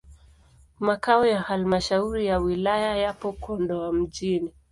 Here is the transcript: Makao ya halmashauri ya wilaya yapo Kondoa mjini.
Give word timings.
Makao 0.79 1.25
ya 1.25 1.41
halmashauri 1.41 2.25
ya 2.25 2.37
wilaya 2.39 2.95
yapo 2.97 3.31
Kondoa 3.31 3.93
mjini. 3.93 4.51